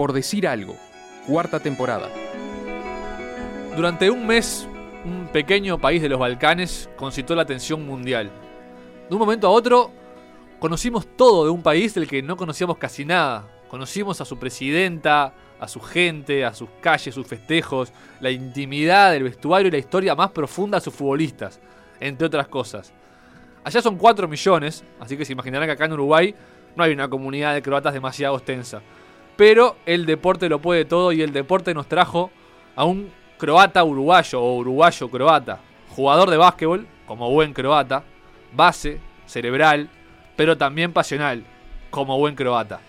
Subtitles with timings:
[0.00, 0.76] Por decir algo,
[1.26, 2.08] cuarta temporada.
[3.76, 4.66] Durante un mes,
[5.04, 8.30] un pequeño país de los Balcanes concitó la atención mundial.
[9.10, 9.90] De un momento a otro,
[10.58, 13.46] conocimos todo de un país del que no conocíamos casi nada.
[13.68, 19.24] Conocimos a su presidenta, a su gente, a sus calles, sus festejos, la intimidad del
[19.24, 21.60] vestuario y la historia más profunda de sus futbolistas,
[22.00, 22.90] entre otras cosas.
[23.62, 26.34] Allá son 4 millones, así que se imaginarán que acá en Uruguay
[26.74, 28.80] no hay una comunidad de croatas demasiado extensa.
[29.40, 32.30] Pero el deporte lo puede todo y el deporte nos trajo
[32.76, 38.04] a un croata uruguayo o uruguayo croata, jugador de básquetbol, como buen croata,
[38.52, 39.88] base, cerebral,
[40.36, 41.42] pero también pasional,
[41.88, 42.80] como buen croata.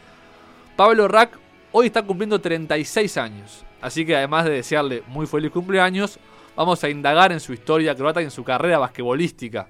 [0.76, 1.40] Pablo Rack
[1.72, 6.20] hoy está cumpliendo 36 años, así que además de desearle muy feliz cumpleaños,
[6.58, 9.70] vamos a indagar en su historia croata y en su carrera basquetbolística,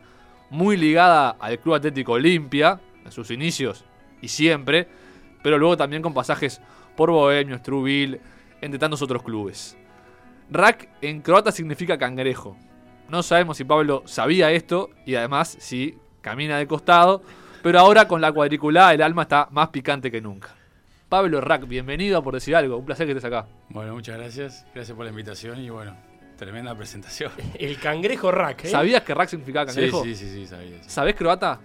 [0.50, 3.86] muy ligada al Club Atlético Olimpia, en sus inicios
[4.20, 4.88] y siempre,
[5.44, 6.62] pero luego también con pasajes
[6.96, 8.20] por Bohemio, Strubil,
[8.62, 9.78] entre tantos otros clubes.
[10.50, 12.58] Rack en croata significa cangrejo.
[13.10, 17.24] No sabemos si Pablo sabía esto y además si camina de costado,
[17.64, 20.56] pero ahora con la cuadriculada el alma está más picante que nunca.
[21.10, 23.46] Pablo Rack, bienvenido a por decir algo, un placer que estés acá.
[23.70, 25.96] Bueno, muchas gracias, gracias por la invitación y bueno,
[26.38, 27.32] tremenda presentación.
[27.60, 28.70] El cangrejo Rack, ¿eh?
[28.70, 30.04] ¿Sabías que Rack significaba cangrejo?
[30.04, 30.82] Sí, sí, sí, sí sabía.
[30.82, 30.90] sí.
[30.90, 31.60] ¿Sabés croata?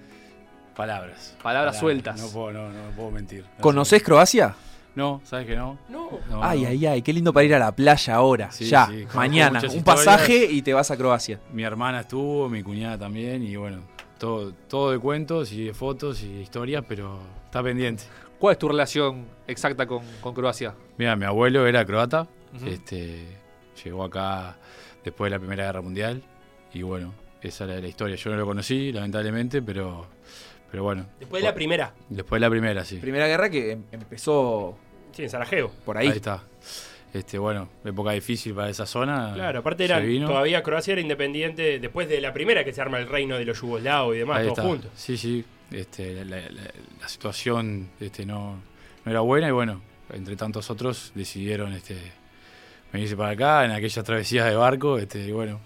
[0.76, 1.36] Palabras.
[1.42, 2.20] Palabras sueltas.
[2.20, 3.44] No puedo, no, no puedo mentir.
[3.44, 4.04] No ¿Conocés sé.
[4.04, 4.54] Croacia?
[4.94, 5.78] No, ¿sabes que no?
[5.88, 6.10] No.
[6.30, 6.68] No, Ay, no.
[6.68, 9.60] ay, ay, qué lindo para ir a la playa ahora, Sí, ya, sí, mañana.
[9.72, 11.38] Un pasaje y te vas a Croacia.
[11.52, 13.82] Mi hermana estuvo, mi cuñada también y bueno,
[14.18, 18.04] todo, todo de cuentos y de fotos y de historias, pero está pendiente.
[18.38, 20.74] ¿Cuál es tu relación exacta con, con Croacia?
[20.96, 22.26] Mira, mi abuelo era croata,
[22.66, 23.26] este,
[23.84, 24.56] llegó acá
[25.04, 26.22] después de la Primera Guerra Mundial
[26.72, 28.16] y bueno, esa era la historia.
[28.16, 30.06] Yo no lo conocí, lamentablemente, pero,
[30.76, 31.06] pero bueno.
[31.18, 31.94] Después de la primera.
[32.10, 32.98] Después de la primera, sí.
[32.98, 34.76] Primera guerra que em- empezó
[35.12, 35.72] Sí, en Sarajevo.
[35.86, 36.08] por ahí.
[36.08, 36.42] Ahí está.
[37.14, 39.32] Este, bueno, época difícil para esa zona.
[39.32, 40.26] Claro, aparte Se era vino.
[40.28, 43.58] todavía Croacia era independiente después de la primera que se arma el reino de los
[43.58, 44.68] yugoslavos y demás, Ahí todos está.
[44.68, 44.90] juntos.
[44.96, 45.42] Sí, sí.
[45.70, 48.60] Este, la, la- la- la situación este, no,
[49.06, 49.80] no era buena y bueno,
[50.12, 51.96] entre tantos otros decidieron este,
[52.92, 55.58] venirse para acá en aquellas travesías de barco este, y bueno,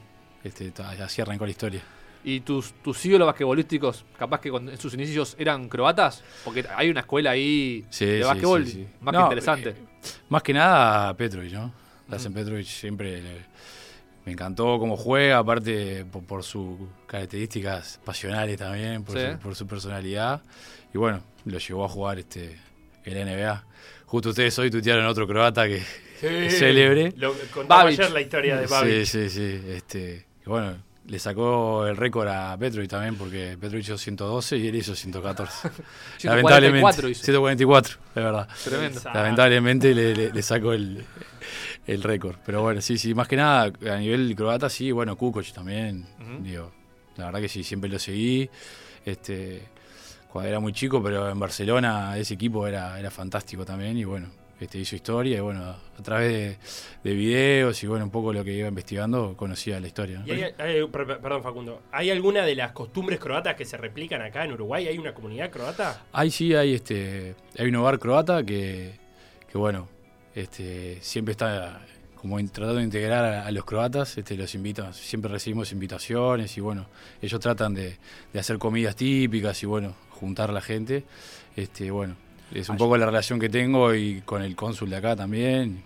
[0.44, 1.82] este, ta- así arrancó la historia.
[2.22, 6.22] ¿Y tus, tus ídolos basquetbolísticos, capaz que en sus inicios eran croatas?
[6.44, 8.86] Porque hay una escuela ahí Sí, de basquetbol sí, sí.
[9.00, 9.68] más No, que interesante.
[9.70, 9.74] eh,
[10.28, 11.72] más que nada Petrovic, ¿no?
[12.12, 12.32] Ujú.
[12.32, 13.46] Petrovic siempre le-
[14.26, 19.24] me encantó cómo juega, aparte por, por sus características pasionales también, por, Sí.
[19.32, 20.42] su, por su personalidad.
[20.92, 22.58] Y bueno, lo llevó a jugar este
[23.04, 23.64] en la NBA.
[24.04, 25.76] Justo ustedes hoy tuitearon otro croata que
[26.22, 27.14] es célebre.
[27.16, 27.98] Lo, contaba Babic.
[28.00, 29.04] ayer la historia de Babic.
[29.06, 29.62] Sí, sí, sí.
[29.68, 30.76] Este, y bueno,
[31.10, 35.68] le sacó el récord a Petrovic también, porque Petrovic hizo 112 y él hizo 114.
[36.18, 37.24] 144 hizo.
[37.24, 38.48] 144, es verdad.
[38.64, 39.00] Tremendo.
[39.12, 41.04] Lamentablemente le, le- le sacó el,
[41.86, 42.36] el récord.
[42.46, 46.06] Pero bueno, sí, sí, más que nada a nivel croata, sí, bueno, Kukoc también.
[46.20, 46.42] Ujú.
[46.44, 46.72] Digo,
[47.16, 48.48] la verdad que sí, siempre lo seguí.
[49.04, 49.62] Este,
[50.32, 53.96] cuando era muy chico, pero en Barcelona ese equipo era, era fantástico también.
[53.98, 54.28] Y bueno,
[54.60, 55.38] este, hizo historia.
[55.38, 56.58] Y bueno, a través de,
[57.10, 60.22] de videos y bueno, un poco lo que iba investigando, conocía la historia.
[60.28, 61.82] hay- hay- perdón, Facundo.
[61.92, 64.86] ¿Hay alguna de las costumbres croatas que se replican acá en Uruguay?
[64.88, 66.04] ¿Hay una comunidad croata?
[66.12, 68.92] Ahí sí hay este hay un hogar croata que,
[69.50, 69.88] que bueno,
[70.34, 71.80] este siempre está
[72.16, 76.60] como tratando de integrar a, a los croatas, este los invita, siempre recibimos invitaciones y
[76.60, 76.86] bueno,
[77.22, 77.96] ellos tratan de,
[78.32, 81.04] de hacer comidas típicas y bueno, juntar a la gente.
[81.56, 82.16] Este, bueno,
[82.54, 85.82] es un poco la relación que tengo y con el cónsul de acá también.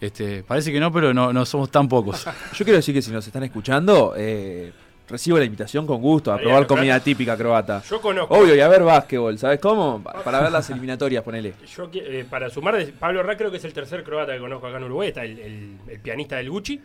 [0.00, 2.24] Este, parece que no, pero no, no somos tan pocos.
[2.54, 4.72] Yo quiero decir que si nos están escuchando, eh,
[5.08, 7.82] recibo la invitación con gusto a probar comida típica croata.
[7.88, 8.34] Yo conozco.
[8.34, 10.02] Obvio, y a ver básquetbol, ¿sabes cómo?
[10.02, 11.54] Pa- Para ver las eliminatorias, ponele.
[11.74, 14.66] Yo, eh, para sumar, de- Pablo Rack creo que es el tercer croata que conozco
[14.66, 15.08] acá en Uruguay.
[15.08, 16.80] Está el, el- el pianista del Gucci,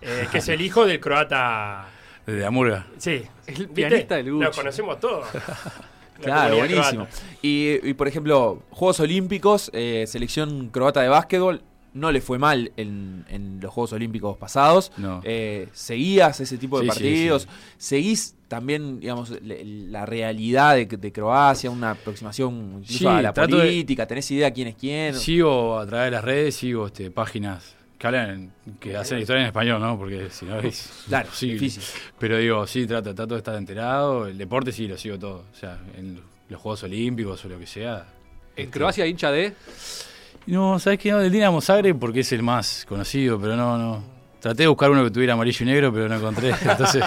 [0.00, 1.86] eh, que es el hijo del croata.
[2.26, 2.86] Desde Amurga.
[2.96, 3.22] Sí.
[3.46, 3.66] El ¿Viste?
[3.74, 4.44] pianista del Gucci.
[4.46, 5.26] Lo conocemos todos.
[6.18, 7.06] La Claro, buenísimo.
[7.42, 11.62] Y, y, por ejemplo, Juegos Olímpicos, eh, selección croata de básquetbol,
[11.92, 14.90] no le fue mal en, en los Juegos Olímpicos pasados.
[14.96, 15.20] No.
[15.24, 17.42] Eh, ¿Seguías ese tipo de Sí, partidos?
[17.42, 17.48] sí.
[17.78, 23.48] ¿Seguís también, digamos, le- la realidad de, de Croacia, una aproximación incluso a la de-
[23.48, 24.06] política?
[24.06, 25.14] ¿Tenés idea quién es quién?
[25.14, 27.76] Sigo a través de las redes, sigo este, páginas
[28.10, 29.96] que hablan, que hacen historia en español, ¿no?
[29.98, 31.54] Porque si no es Claro, imposible.
[31.54, 31.82] difícil.
[32.18, 34.26] Pero digo, sí, trato, trato de estar enterado.
[34.26, 35.44] El deporte sí lo sigo todo.
[35.52, 38.04] O sea, en los Juegos Olímpicos o lo que sea.
[38.56, 39.54] En Este, Croacia, hincha de.
[40.46, 41.10] No, ¿sabes qué?
[41.10, 44.04] No, del Dinamo Zagreb porque es el más conocido, pero no, no.
[44.40, 46.50] Traté de buscar uno que tuviera amarillo y negro, pero no encontré.
[46.62, 47.02] Entonces,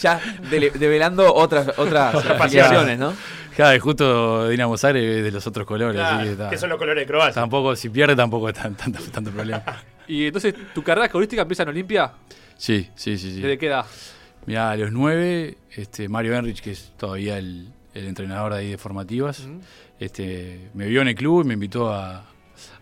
[0.00, 0.20] Ya
[0.50, 3.12] develando otras otras afiliaciones, ¿no?
[3.56, 6.00] vez justo Dinamo Zagreb es de los otros colores.
[6.00, 7.34] así Claro, que está- que son los colores de Croacia.
[7.34, 9.62] Tampoco, si pierde, tampoco es tan, tanto, tanto problema.
[10.08, 12.12] Y entonces, ¿tu carrera escolística empieza en Olimpia?
[12.56, 13.34] Sí, sí, sí.
[13.34, 13.40] sí.
[13.40, 13.86] ¿Desde qué edad?
[14.46, 18.70] Mirá, a los nueve, este, Mario Enrich, que es todavía el, el entrenador de ahí
[18.70, 19.46] de formativas,
[20.00, 22.24] este, me vio en el club y me invitó a,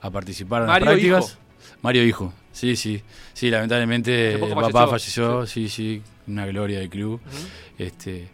[0.00, 1.30] a participar en las prácticas.
[1.32, 1.40] Hijo.
[1.82, 3.02] Mario Hijo, sí, sí.
[3.32, 5.44] Sí, lamentablemente el papá falleció.
[5.46, 7.20] sí, sí, una gloria del club.
[7.76, 8.28] Este,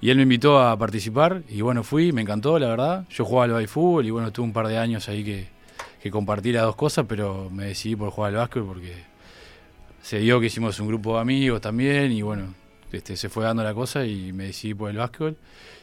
[0.00, 3.06] y él me invitó a participar y bueno, fui, me encantó, la verdad.
[3.10, 5.48] Yo jugaba al fútbol y bueno, estuve un par de años ahí que,
[6.06, 8.94] que compartí las dos cosas, pero me decidí por jugar al básquet porque
[10.02, 12.54] se dio que hicimos un grupo de amigos también y bueno,
[12.92, 15.36] este, se fue dando la cosa y me decidí por el básquetbol.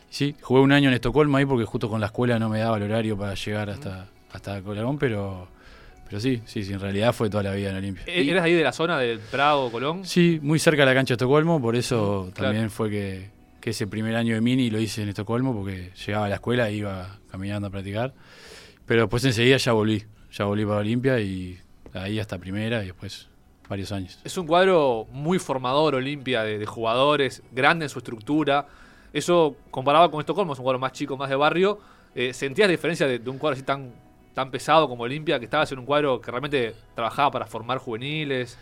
[0.09, 2.77] Sí, jugué un año en Estocolmo ahí porque justo con la escuela no me daba
[2.77, 5.47] el horario para llegar hasta, hasta Colagón, pero,
[6.05, 8.05] pero sí, sí, sí, en realidad fue toda la vida en Olimpia.
[8.07, 10.05] ¿E- ¿Eras ahí de la zona del Prado, Colón?
[10.05, 12.51] Sí, muy cerca de la cancha de Estocolmo, por eso Claro.
[12.51, 13.29] también fue que,
[13.59, 16.69] que ese primer año de mini lo hice en Estocolmo, porque llegaba a la escuela
[16.69, 18.13] e iba caminando a practicar.
[18.85, 21.59] Pero después enseguida ya volví, ya volví para Olimpia y
[21.93, 23.27] ahí hasta primera y después
[23.69, 24.19] varios años.
[24.23, 28.67] Es un cuadro muy formador, Olimpia, de, de jugadores, grande en su estructura.
[29.13, 31.79] Eso, comparado con Estocolmo, es un cuadro más chico, más de barrio.
[32.15, 33.91] Eh, ¿Sentías la diferencia de, de un cuadro así tan,
[34.33, 38.57] tan pesado como Olimpia, que estabas en un cuadro que realmente trabajaba para formar juveniles?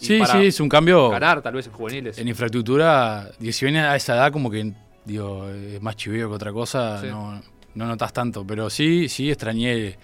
[0.00, 2.18] y Sí, para sí, es un cambio Ganar, tal vez, en juveniles.
[2.18, 3.30] en infraestructura.
[3.38, 4.72] digo, Si vienes a esa edad, como que
[5.04, 7.06] digo, es más chiveo que otra cosa, Sí.
[7.08, 7.40] no,
[7.74, 8.46] no notas tanto.
[8.46, 9.96] Pero sí, sí, extrañé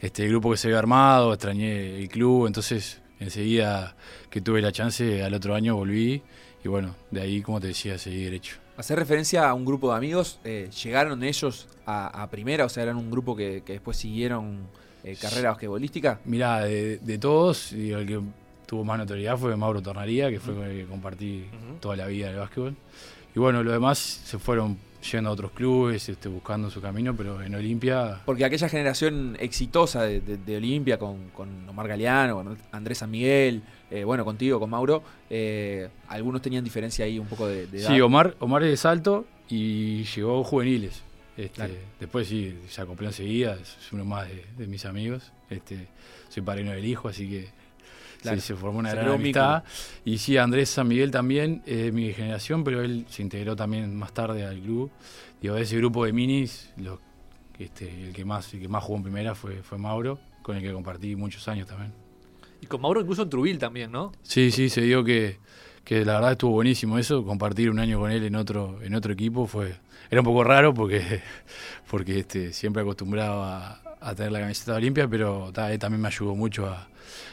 [0.00, 3.96] este, el grupo que se había armado, extrañé el club, entonces enseguida
[4.30, 6.22] que tuve la chance, al otro año volví
[6.64, 8.56] y bueno, de ahí, como te decía, seguí derecho.
[8.76, 12.64] Hacer referencia a un grupo de amigos, eh, ¿llegaron ellos a, a primera?
[12.64, 14.68] O sea, eran un grupo que, que después siguieron
[15.04, 16.20] eh, carrera basquetbolística.
[16.24, 18.20] Mirá, de, de todos, digo, el que
[18.66, 21.44] tuvo más notoriedad fue Mauro Tornaría, que fue con el que compartí
[21.80, 22.76] toda la vida del básquetbol.
[23.34, 24.78] Y bueno, los demás se fueron
[25.12, 30.02] yendo a otros clubes, este, buscando su camino, pero en Olimpia Porque aquella generación exitosa
[30.02, 34.60] de, de- de Olimpia con, con Omar Galeano, con Andrés San Miguel, eh, bueno, contigo,
[34.60, 37.88] con Mauro, eh, algunos tenían diferencia ahí un poco de, de edad.
[37.94, 41.02] Sí, Omar, Omar es de Salto y llegó juveniles.
[41.36, 41.74] Este, Claro.
[41.98, 45.32] Después sí, se acopló enseguida, es uno más de, de mis amigos.
[45.48, 45.86] Este,
[46.28, 47.48] soy padrino del hijo, así que
[48.20, 48.40] Claro.
[48.40, 49.64] sí, se formó una Se gran amistad.
[50.04, 53.94] Y sí, Andrés San Miguel también es de mi generación, pero él se integró también
[53.96, 54.90] más tarde al club.
[55.40, 56.98] Digo, de ese grupo de minis, los-
[57.58, 60.62] este, el que más el que más jugó en primera fue, fue Mauro, con el
[60.62, 61.92] que compartí muchos años también.
[62.62, 64.12] Y con Mauro incluso en Trubil también, ¿no?
[64.22, 65.38] Sí, sí, se dio que,
[65.84, 69.12] que la verdad estuvo buenísimo eso, compartir un año con él en otro, en otro
[69.14, 69.74] equipo fue,
[70.10, 71.22] era un poco raro porque,
[71.90, 73.44] porque este, siempre acostumbrado
[74.00, 76.88] a, tener la camiseta de Olimpia, pero ta, él también me ayudó mucho a,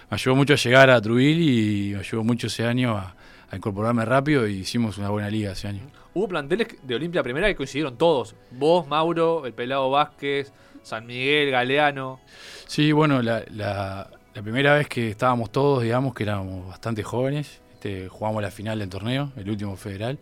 [0.10, 3.16] me ayudó mucho a llegar a Trubil y me ayudó mucho ese año a,
[3.50, 5.82] a incorporarme rápido y hicimos una buena liga ese año.
[6.14, 8.36] Hubo planteles de Olimpia Primera que coincidieron todos.
[8.52, 10.52] Vos, Mauro, el Pelado Vázquez,
[10.84, 12.20] San Miguel, Galeano.
[12.66, 17.60] Sí, bueno, la, la- la primera vez que estábamos todos, digamos que éramos bastante jóvenes,
[17.74, 20.20] este, jugamos la final del torneo, el último federal.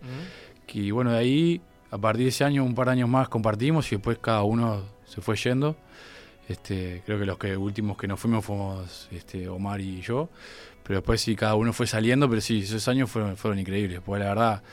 [0.72, 1.62] Y bueno, de ahí,
[1.92, 4.84] a partir de ese año, un par de años más compartimos y después cada uno
[5.06, 5.76] se fue yendo.
[6.48, 10.30] Este, creo que los que últimos que nos fuimos fuimos este, Omar y yo.
[10.84, 14.02] Pero después sí, cada uno fue saliendo, pero sí, esos años fueron, fueron increíbles.
[14.06, 14.64] Porque la verdad,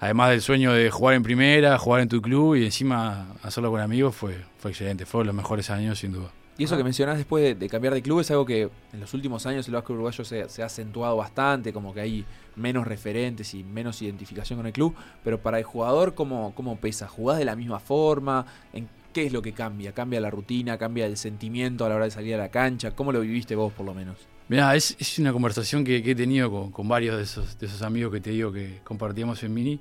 [0.00, 3.80] además del sueño de jugar en primera, jugar en tu club y encima hacerlo con
[3.80, 5.04] amigos, fue, fue excelente.
[5.04, 6.30] Fueron los mejores años, sin duda.
[6.56, 9.14] Y eso que mencionás después de, de cambiar de club es algo que en los
[9.14, 13.54] últimos años el básquet uruguayo se, se ha acentuado bastante, como que hay menos referentes
[13.54, 17.08] y menos identificación con el club, pero para el jugador, ¿cómo, cómo pesa?
[17.08, 18.44] ¿Jugás de la misma forma?
[18.74, 19.92] ¿En qué es lo que cambia?
[19.92, 20.78] ¿Cambia la rutina?
[20.78, 22.92] ¿Cambia el sentimiento a la hora de salir a la cancha?
[22.92, 24.16] ¿Cómo lo viviste vos por lo menos?
[24.48, 28.52] Mirá, es, una conversación que, he tenido con, varios de esos, amigos que te digo
[28.52, 29.80] que compartíamos en Mini,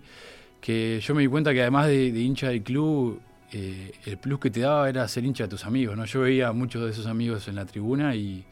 [0.62, 3.20] que yo me di cuenta que además de, hincha del club,
[3.52, 6.06] eh, el plus que te daba era ser hincha de tus amigos, ¿no?
[6.06, 8.46] Yo veía a muchos de esos amigos en la tribuna y,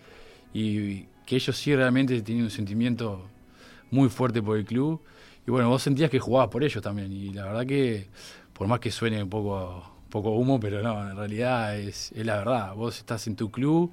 [0.54, 3.30] y que ellos sí realmente tenían un sentimiento
[3.92, 5.02] muy fuerte por el club.
[5.46, 7.12] Y bueno, vos sentías que jugabas por ellos también.
[7.12, 8.08] Y la verdad que,
[8.54, 12.38] por más que suene un poco, poco humo, pero no, en realidad es, es la
[12.38, 12.74] verdad.
[12.76, 13.92] Vos estás en tu club,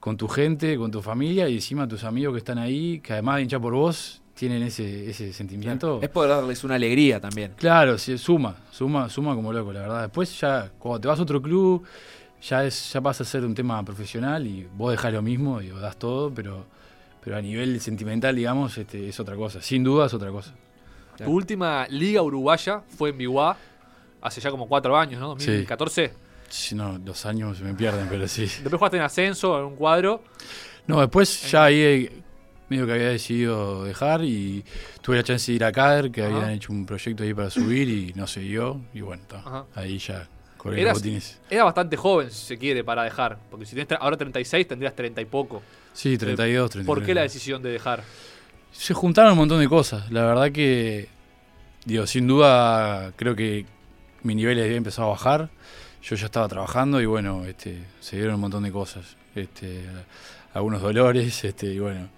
[0.00, 3.36] con tu gente, con tu familia y encima tus amigos que están ahí, que además
[3.36, 5.98] de hinchar por vos, tienen ese, ese sentimiento.
[6.00, 7.54] Es poder darles una alegría también.
[7.56, 10.02] Claro, sí, suma, suma, suma como loco, la verdad.
[10.02, 11.84] Después ya, cuando te vas a otro club,
[12.40, 15.70] ya es, ya pasa a ser un tema profesional y vos dejás lo mismo y
[15.70, 16.66] das todo, pero,
[17.22, 19.60] pero a nivel sentimental, digamos, este, es otra cosa.
[19.60, 20.54] Sin duda es otra cosa.
[21.16, 23.56] Tu última liga uruguaya fue en Biguá
[24.20, 25.38] hace ya como cuatro años, ¿no?
[25.38, 25.46] Sí.
[25.46, 26.12] 2014.
[26.48, 28.42] Si no, los años se me pierden, pero sí.
[28.42, 30.22] Después jugaste en ascenso, en un cuadro.
[30.86, 32.12] No, después ya ahí, eh,
[32.70, 34.64] medio que había decidido dejar y
[35.02, 36.34] tuve la chance de ir a CADER, que Ajá.
[36.34, 38.80] habían hecho un proyecto ahí para subir y no se dio.
[38.94, 39.22] Y bueno,
[39.74, 41.38] ahí ya colgué Eras- los.
[41.50, 43.38] Era bastante joven, si se quiere, para dejar.
[43.50, 45.62] Porque si tenés ahora 36, tendrías 30 y poco.
[45.92, 46.86] Sí, 32, 33.
[46.86, 48.02] ¿Por qué la decisión de dejar?
[48.72, 50.10] Se juntaron un montón de cosas.
[50.10, 51.08] La verdad que,
[51.84, 53.66] digo, sin duda, creo que
[54.22, 55.50] mi nivel había empezado a bajar.
[56.02, 59.16] Yo ya estaba trabajando y bueno, este, se dieron un montón de cosas.
[59.34, 59.84] Este,
[60.54, 62.08] algunos dolores, este, y bueno,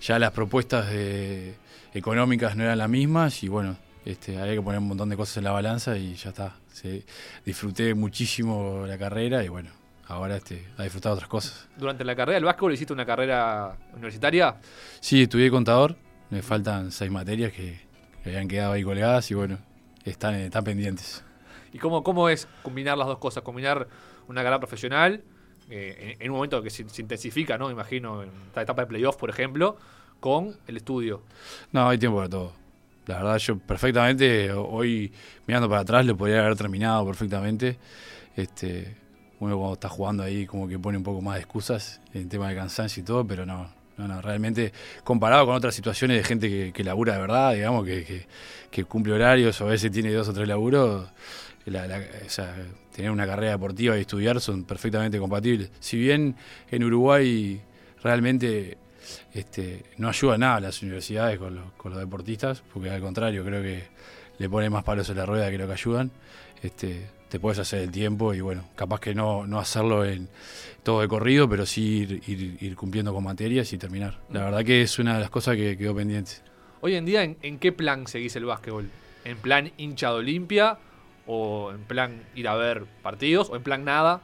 [0.00, 1.54] ya las propuestas de-
[1.94, 5.38] económicas no eran las mismas y bueno, este, había que poner un montón de cosas
[5.38, 6.56] en la balanza y ya está.
[6.72, 7.04] Sí,
[7.44, 9.70] disfruté muchísimo la carrera y bueno,
[10.06, 11.68] ahora este, a disfrutar otras cosas.
[11.76, 14.56] Durante la carrera del básquetbol hiciste una carrera universitaria.
[15.00, 15.96] Sí, estudié contador.
[16.30, 17.80] Me faltan seis materias que,
[18.22, 19.58] que habían quedado ahí colgadas y bueno,
[20.04, 21.24] están, están pendientes.
[21.72, 23.42] ¿Y cómo, cómo es combinar las dos cosas?
[23.42, 23.86] Combinar
[24.28, 25.22] una carrera profesional
[25.70, 27.70] eh, en, un momento que se, intensifica, ¿no?
[27.70, 29.76] Imagino, en esta etapa de playoff, por ejemplo,
[30.18, 31.22] con el estudio.
[31.72, 32.52] No, hay tiempo para todo.
[33.06, 35.12] La verdad, yo perfectamente, ho- hoy
[35.46, 37.78] mirando para atrás, lo podría haber terminado perfectamente.
[38.36, 38.96] Este,
[39.40, 42.48] uno cuando está jugando ahí como que pone un poco más de excusas en tema
[42.48, 44.72] de cansancio y todo, pero no, no, no, realmente
[45.04, 48.26] comparado con otras situaciones de gente que, que labura de verdad, digamos, que, que,
[48.70, 51.08] que cumple horarios o a veces tiene dos o tres laburos,
[51.66, 52.56] la- la- o sea,
[52.94, 55.70] tener una carrera deportiva y estudiar son perfectamente compatibles.
[55.80, 56.34] Si bien
[56.70, 57.60] en Uruguay
[58.02, 58.76] realmente
[59.34, 63.44] este, no ayuda nada a las universidades con, los- con los deportistas, porque al contrario,
[63.44, 63.82] creo que
[64.38, 66.10] le ponen más palos en la rueda que lo que ayudan.
[66.62, 70.28] Este, te puedes hacer el tiempo y bueno, capaz que no, no hacerlo en
[70.82, 74.18] todo de corrido, pero sí ir, cumpliendo con materias y terminar.
[74.30, 76.32] La verdad que es una de las cosas que quedó pendiente.
[76.80, 78.88] Hoy en día, ¿en, en qué plan seguís el básquetbol?
[79.24, 80.78] ¿En plan hincha de Olimpia?
[81.32, 83.50] ¿O en plan ir a ver partidos?
[83.50, 84.20] ¿O en plan nada?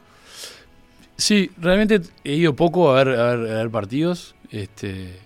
[1.17, 5.17] Sí, realmente he ido poco a ver, partidos, este,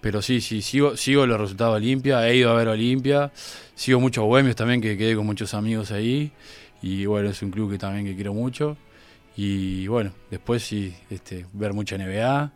[0.00, 3.30] pero sí, sí, sigo, sigo los resultados de Olimpia, he ido a ver Olimpia,
[3.74, 6.32] sigo muchos bohemios también, que quedé con muchos amigos ahí,
[6.80, 8.78] y bueno, es un club que también que quiero mucho,
[9.36, 12.50] y bueno, después sí, este, ver mucha NBA,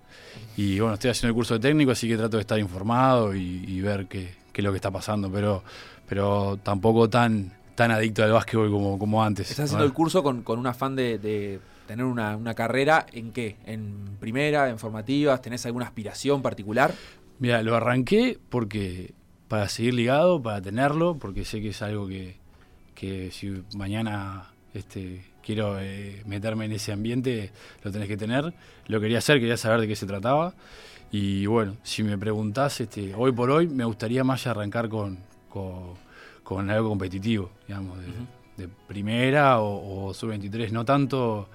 [0.56, 3.64] y bueno, estoy haciendo el curso de técnico, así que trato de estar informado y,
[3.68, 5.62] y ver qué, qué es lo que está pasando, pero,
[6.08, 9.50] pero tampoco tan, tan adicto al básquetbol como, como antes.
[9.50, 11.58] Estás haciendo el curso con, con un afán de, de
[11.88, 13.56] tener una, una carrera en qué?
[13.66, 15.42] ¿En primera, en formativas?
[15.42, 16.94] ¿Tenés alguna aspiración particular?
[17.40, 19.14] Mira, lo arranqué porque
[19.48, 22.36] para seguir ligado, para tenerlo, porque sé que es algo que,
[22.94, 27.50] que si mañana este, quiero eh, meterme en ese ambiente,
[27.82, 28.54] lo tenés que tener.
[28.86, 30.54] Lo quería hacer, quería saber de qué se trataba.
[31.10, 35.94] Y bueno, si me preguntás, este, hoy por hoy me gustaría más arrancar con, con,
[36.42, 41.48] con algo competitivo, digamos, de, de primera o, o sub-23, no tanto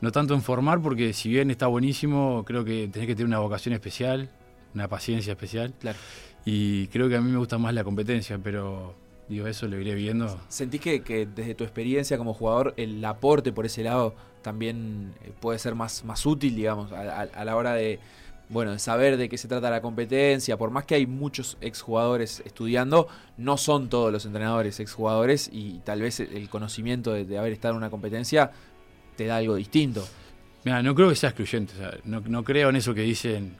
[0.00, 3.38] no tanto en formar, porque si bien está buenísimo, creo que tenés que tener una
[3.38, 4.28] vocación especial,
[4.74, 5.72] una paciencia especial.
[5.78, 5.96] Claro.
[6.44, 8.94] Y creo que a mí me gusta más la competencia, pero
[9.28, 10.40] digo, eso lo iré viendo.
[10.48, 15.30] ¿Sentís que, que desde tu experiencia como jugador el aporte por ese lado también eh,
[15.38, 18.00] puede ser más, más útil, digamos, a, a- a la hora de,
[18.48, 20.56] bueno, de saber de qué se trata la competencia?
[20.56, 26.02] Por más que hay muchos exjugadores estudiando, no son todos los entrenadores exjugadores y tal
[26.02, 28.50] vez el conocimiento de, haber estado en una competencia
[29.16, 30.06] te da algo distinto.
[30.64, 33.56] Mira, no creo que sea excluyente, o no, creo en eso que dicen,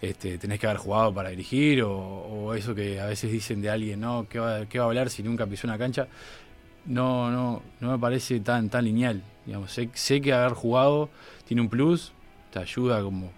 [0.00, 4.00] este, tenés que haber jugado para dirigir, o, eso que a veces dicen de alguien,
[4.00, 4.26] ¿no?
[4.28, 6.08] ¿Qué va, a hablar si nunca pisó una cancha?
[6.84, 9.22] No, no, no me parece tan, tan lineal.
[9.68, 11.08] Sé, sé que haber jugado
[11.46, 12.12] tiene un plus,
[12.52, 13.32] te ayuda como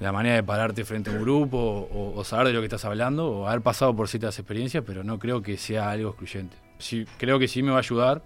[0.00, 2.84] la manera de pararte frente a un grupo, o, o saber de lo que estás
[2.84, 6.56] hablando, o haber pasado por ciertas experiencias, pero no creo que sea algo excluyente.
[6.78, 8.22] Sí, creo que sí me va a ayudar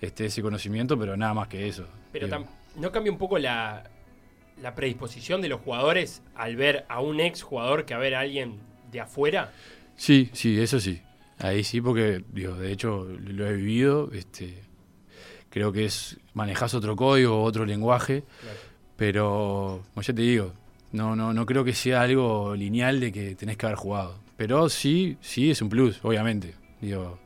[0.00, 1.86] este, ese conocimiento, pero nada más que eso.
[2.12, 2.28] Pero
[2.76, 3.84] ¿no cambia un poco la,
[4.60, 8.20] la predisposición de los jugadores al ver a un ex jugador que a ver a
[8.20, 8.58] alguien
[8.90, 9.52] de afuera?
[9.96, 11.00] Sí, sí, eso sí.
[11.38, 14.10] Ahí sí, porque, digo, de hecho lo he vivido.
[14.12, 14.62] Este,
[15.50, 18.58] creo que es manejas otro código, otro lenguaje, Claro.
[18.96, 20.52] Pero, como ya te digo,
[20.92, 24.18] no, no, no creo que sea algo lineal de que tenés que haber jugado.
[24.36, 26.54] Pero sí, sí es un plus, obviamente.
[26.80, 27.18] Digo,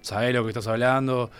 [0.00, 1.30] sabés lo que estás hablando,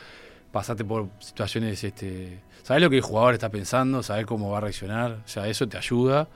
[0.53, 4.61] pasaste por situaciones, este, sabés lo que el jugador está pensando, sabés cómo va a
[4.63, 6.29] reaccionar, o sea, eso te ayuda.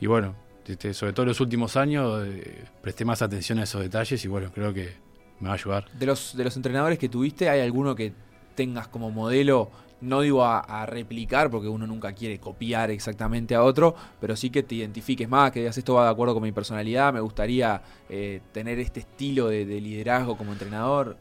[0.00, 0.34] Y bueno,
[0.66, 4.28] este, sobre todo en los últimos años, eh, presté más atención a esos detalles y
[4.28, 4.94] bueno, creo que
[5.40, 5.90] me va a ayudar.
[5.92, 8.12] De los, de los entrenadores que tuviste, ¿hay alguno que
[8.54, 9.70] tengas como modelo?
[10.00, 14.62] No digo a, replicar, porque uno nunca quiere copiar exactamente a otro, pero sí que
[14.62, 18.40] te identifiques más, que digas esto va de acuerdo con mi personalidad, me gustaría eh,
[18.52, 21.16] tener este estilo de, de liderazgo como entrenador.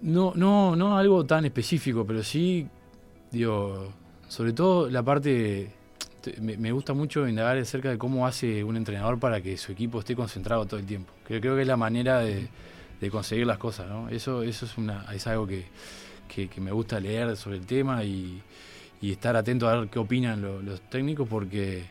[0.00, 2.68] No, no, no algo tan específico, pero sí,
[3.32, 3.88] digo,
[4.28, 5.70] sobre todo la parte,
[6.20, 9.72] te- me, me gusta mucho indagar acerca de cómo hace un entrenador para que su
[9.72, 11.12] equipo esté concentrado todo el tiempo.
[11.26, 12.48] Creo, creo que es la manera de,
[13.00, 14.08] de conseguir las cosas, ¿no?
[14.08, 15.64] Eso, eso es, una, es algo que,
[16.28, 18.42] que- que me gusta leer sobre el tema y,
[19.00, 21.84] y estar atento a ver qué opinan lo- los técnicos porque,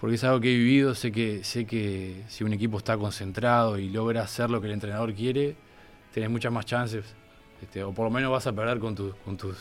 [0.00, 3.78] porque es algo que he vivido, sé que, sé que si un equipo está concentrado
[3.78, 5.56] y logra hacer lo que el entrenador quiere,
[6.12, 7.04] tenés muchas más chances,
[7.62, 9.56] este, o por lo menos vas a perder con, tus con, tus,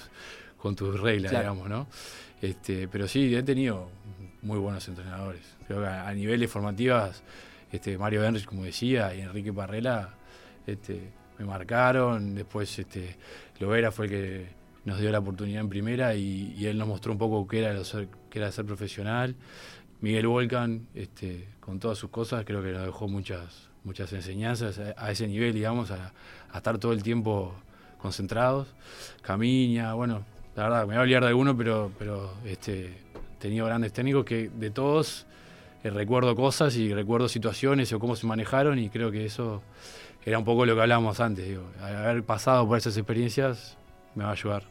[0.58, 1.44] con tus reglas, Claro.
[1.53, 1.88] digamos, ¿no?
[2.41, 3.89] Este, pero sí, he tenido
[4.41, 5.41] muy buenos entrenadores.
[5.67, 7.24] Creo que a, a niveles formativas,
[7.72, 10.13] este, Mario Henrich, como decía, y Enrique Parrela,
[10.67, 12.36] este, me marcaron.
[12.36, 13.18] Después, este,
[13.60, 14.48] Lovera fue el que
[14.86, 17.84] nos dio la oportunidad en primera y, y él nos mostró un poco qué era,
[17.84, 19.36] ser, qué era ser profesional.
[20.01, 24.94] Miguel Volcan, este, con todas sus cosas, creo que nos dejó muchas, muchas enseñanzas a,
[24.98, 26.13] a ese nivel, digamos, a,
[26.51, 27.56] a estar todo el tiempo
[27.98, 28.68] concentrados.
[29.22, 30.24] Camiña, bueno,
[30.56, 34.24] la verdad, me voy a olvidar de alguno, pero, pero este, he tenido grandes técnicos
[34.25, 35.25] que de todos
[35.84, 39.62] eh, recuerdo cosas y recuerdo situaciones o cómo se manejaron y creo que eso
[40.25, 41.48] era un poco lo que hablábamos antes.
[41.48, 43.77] Digo, haber pasado por esas experiencias
[44.15, 44.63] me va a ayudar.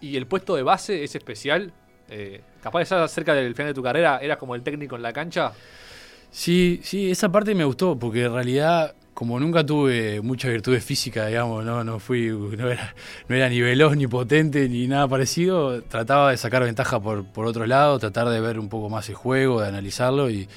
[0.00, 1.72] Y el puesto de base es especial.
[2.10, 5.02] Eh, capaz de estar cerca del final de tu carrera, eras como el técnico en
[5.02, 5.52] la cancha.
[6.30, 11.28] Sí, sí, esa parte me gustó, porque en realidad, como nunca tuve muchas virtudes físicas,
[11.28, 12.94] digamos, no, no fui, no era,
[13.28, 17.46] no era ni veloz, ni potente, ni nada parecido, trataba de sacar ventaja por, por
[17.46, 20.48] otro lado, tratar de ver un poco más el juego, de analizarlo y,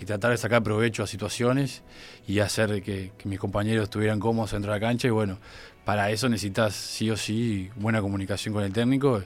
[0.00, 1.82] y tratar de sacar provecho a situaciones
[2.26, 5.38] y hacer que, mis compañeros estuvieran cómodos dentro de la cancha y bueno,
[5.84, 9.22] para eso necesitas sí o sí buena comunicación con el técnico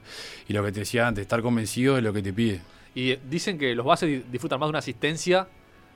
[0.49, 2.61] y lo que te decía antes, estar convencido de lo que te pide.
[2.95, 5.47] Y dicen que los bases di- disfrutan más de una asistencia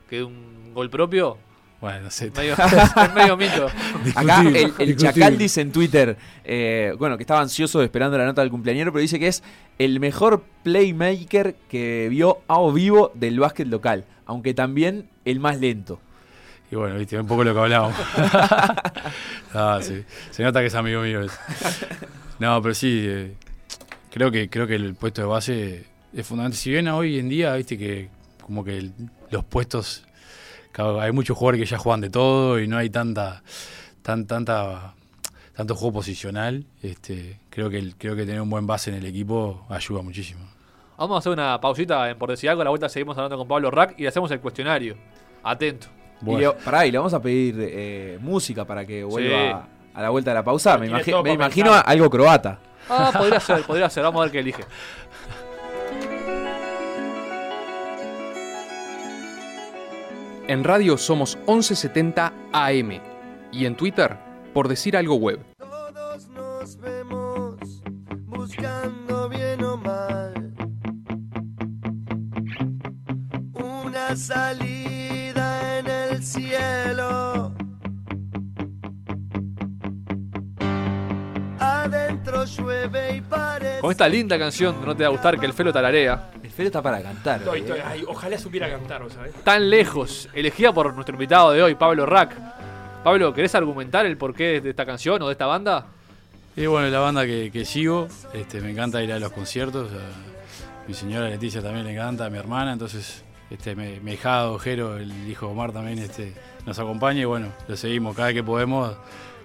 [0.09, 1.39] que de un gol propio.
[1.81, 2.31] Bueno, no sé.
[2.37, 3.69] Medio, es medio mito.
[4.17, 4.43] Acá
[4.79, 4.97] el.
[4.97, 9.01] Chacal dice en Twitter, eh, bueno, que estaba ansioso esperando la nota del cumpleañero, pero
[9.03, 9.43] dice que es
[9.79, 15.61] el mejor playmaker que vio a o vivo del básquet local, aunque también el más
[15.61, 16.01] lento.
[16.71, 17.97] Y bueno, viste, un poco lo que hablábamos.
[19.55, 20.05] Ah, sí.
[20.31, 21.23] Se nota que es amigo mío.
[21.23, 21.37] ese.
[22.39, 23.35] No, pero sí, eh,
[24.13, 26.59] creo que creo que el puesto de base es fundamental.
[26.59, 28.09] Si bien hoy en día, viste que
[28.43, 28.93] como que el-
[29.31, 30.05] los puestos,
[30.85, 33.43] claro, hay muchos jugadores que ya juegan de todo y no hay tanta,
[34.03, 34.95] tan, tanta,
[35.55, 36.65] tanto juego posicional.
[36.83, 40.41] Este, creo que el- creo que tener un buen base en el equipo ayuda muchísimo.
[40.97, 42.63] Vamos a hacer una pausita en por decir algo.
[42.63, 44.97] A la vuelta seguimos hablando con Pablo Rack y le hacemos el cuestionario.
[45.43, 45.87] Atento.
[46.27, 49.69] Y le, pará, y le vamos a pedir eh, música para que vuelva Sí.
[49.95, 50.77] a la vuelta de la pausa.
[50.79, 52.59] Me, imagi- me imagino algo croata.
[52.91, 54.03] Ah, podría ser, podría ser.
[54.03, 54.65] Vamos a ver qué elige.
[60.49, 63.03] En radio somos 1170 AM
[63.53, 64.17] y en Twitter,
[64.55, 65.41] por decir algo web.
[65.59, 67.83] Todos nos vemos
[68.25, 70.55] buscando bien o mal
[73.53, 74.78] una salida
[82.19, 83.81] Adentro llueve y parece.
[83.81, 86.31] Con esta linda canción, no te va a gustar que el Felo tararea.
[86.43, 87.41] El Felo está para cantar.
[87.41, 87.63] Estoy- eh.
[87.65, 89.33] estoy- ay, ojalá supiera cantar, ¿vos ¿sabes?
[89.45, 92.35] Tan lejos, elegida por nuestro invitado de hoy, Pablo Rack.
[93.05, 95.87] Pablo, ¿querés argumentar el porqué de esta canción o de esta banda?
[96.57, 99.91] Y bueno, la banda que, que sigo, este, me encanta ir a los conciertos.
[99.93, 104.59] A mi señora Leticia también le encanta, a mi hermana, entonces este, me, mi hijado
[104.59, 106.35] Jero, el hijo Omar también este,
[106.67, 108.17] nos acompaña y bueno, lo seguimos.
[108.17, 108.97] Cada vez que podemos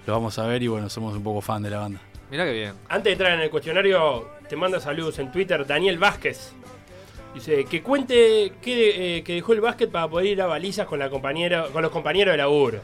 [0.07, 2.01] lo vamos a ver y bueno, somos un poco fan de la banda.
[2.33, 2.73] Mirá que bien.
[2.89, 6.51] Antes de entrar en el cuestionario, te manda saludos en Twitter Daniel Vázquez.
[7.35, 10.97] Dice que cuente que, eh, que dejó el básquet para poder ir a balizas con,
[10.97, 12.79] la compañera, con los compañeros de laburo.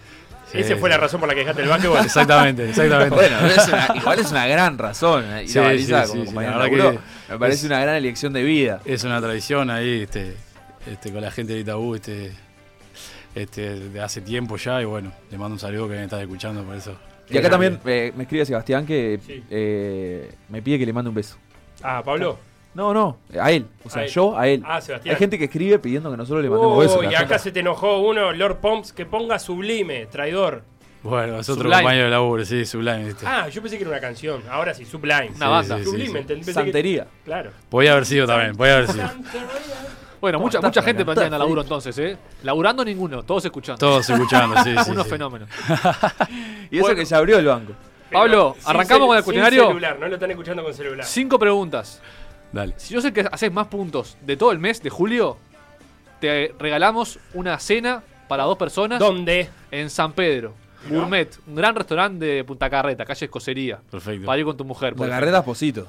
[0.51, 1.89] Sí, Esa fue la razón por la que dejaste el básquet.
[1.89, 2.05] bueno.
[2.05, 3.15] Exactamente, exactamente.
[3.15, 5.25] Bueno, es una- igual es una gran razón.
[5.33, 7.01] eh, ir Sí, a baliza sí, como sí, sí, compañero la de laburo.
[7.29, 8.81] Me parece es- una gran elección de vida.
[8.85, 10.35] Es una tradición ahí, este,
[10.85, 12.33] este, con la gente de Itaú, este,
[13.33, 16.63] este, de hace tiempo ya, y bueno, le mando un saludo que me está escuchando
[16.63, 16.95] por eso.
[17.29, 19.43] Y acá también eh, me escribe Sebastián que Sí.
[19.49, 21.37] eh, me pide que le mande un beso.
[21.83, 22.37] Ah, Pablo.
[22.73, 23.65] No, no, a él.
[23.83, 24.11] O sea, A él.
[24.11, 24.63] yo a él.
[24.65, 25.13] Ah, Sebastián.
[25.15, 27.03] Hay gente que escribe pidiendo que nosotros le mandemos Oh, besos.
[27.11, 30.63] y acá se te enojó uno, Lord Pomps, que ponga sublime, traidor.
[31.01, 31.77] Bueno, es otro Sublime.
[31.81, 33.25] compañero de laburo, sí, Sublime, ¿viste?
[33.25, 34.43] Ah, yo pensé que era una canción.
[34.49, 35.29] Ahora sí, Sublime.
[35.35, 35.77] Una Sí, banda.
[35.77, 36.17] sí, Sublime, sí.
[36.17, 37.07] entendí, pensé que- Santería.
[37.25, 37.51] Claro.
[37.69, 39.09] Podía haber sido también, podía haber sido.
[40.21, 42.17] Bueno, ¿Cómo mucha, estás mucha gente cantar, plantea en el laburo entonces, ¿eh?
[42.43, 43.79] Laburando ninguno, todos escuchando.
[43.79, 44.91] Todos escuchando, sí, sí.
[44.91, 45.10] Unos sí.
[45.12, 45.49] fenómenos.
[46.71, 46.95] Y eso Bueno.
[46.99, 47.73] que se abrió el banco.
[48.10, 49.67] Pero Pablo, arrancamos con el sin cuestionario.
[49.67, 51.05] celular, no lo están escuchando con celular.
[51.05, 52.01] Cinco preguntas.
[52.51, 52.73] Dale.
[52.77, 55.38] Si yo sé que haces más puntos de todo el mes de julio,
[56.19, 59.49] te regalamos una cena para dos personas ¿Dónde?
[59.71, 60.53] en San Pedro.
[60.89, 63.79] Gourmet, un gran restaurante de Punta Carreta, calle Escocería.
[63.91, 64.25] Perfecto.
[64.25, 64.95] Para ir con tu mujer.
[64.95, 65.88] por La carrera Posito.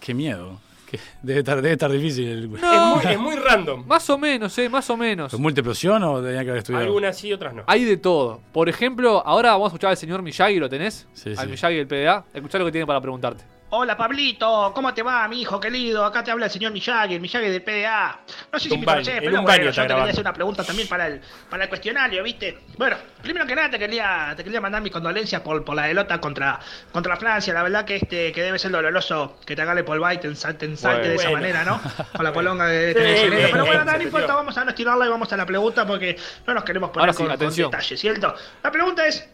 [0.00, 0.58] Qué miedo.
[0.92, 2.28] Que debe, estar, debe estar difícil.
[2.28, 3.86] El, Es, muy, es muy random.
[3.86, 5.32] Más o menos, eh, más o menos.
[5.32, 6.84] ¿Es multiplosión o tenía que haber estudiado?
[6.84, 7.62] Algunas sí, otras no.
[7.66, 8.42] Hay de todo.
[8.52, 11.08] Por ejemplo, ahora vamos a escuchar al señor Miyagi, ¿lo tenés?
[11.14, 11.46] Sí, al sí.
[11.46, 12.26] Miyagi del PDA.
[12.34, 13.42] Escuchá lo que tiene para preguntarte.
[13.74, 16.04] Hola Pablito, ¿cómo te va, mi hijo querido?
[16.04, 18.20] Acá te habla el señor Miyagi, el Miyagi del PDA.
[18.52, 21.06] No sé si me en pero bueno, yo te quería hacer una pregunta también para
[21.06, 22.58] el, para el cuestionario, ¿viste?
[22.76, 26.20] Bueno, primero que nada te quería, te quería mandar mis condolencias por, por la derrota
[26.20, 26.60] contra,
[26.92, 27.54] contra Francia.
[27.54, 30.66] La verdad que este que debe ser doloroso que te agarre Paul White, te ensalte,
[30.66, 31.40] te ensalte de esa Bueno.
[31.40, 31.80] manera, ¿no?
[32.14, 34.70] Con la polonga de Sí, tener bien, Pero bueno, nada, no importa, vamos a no
[34.72, 37.34] estirarla y vamos a la pregunta porque no nos queremos poner Ahora sí, con, con
[37.36, 37.70] atención.
[37.70, 38.34] detalles, ¿cierto?
[38.62, 39.26] La pregunta es,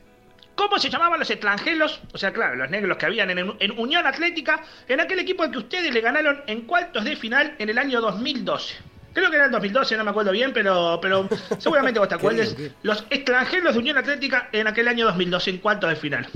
[0.58, 4.04] ¿Cómo se llamaban los extranjeros, o sea, claro, los negros que habían en, en Unión
[4.04, 7.78] Atlética, en aquel equipo al que ustedes le ganaron en cuartos de final en el
[7.78, 8.74] año 2012?
[9.12, 12.56] Creo que era el 2012, no me acuerdo bien, pero, pero seguramente vos te acuerdes.
[12.82, 16.28] Los extranjeros de Unión Atlética en aquel año 2012 en cuartos de final.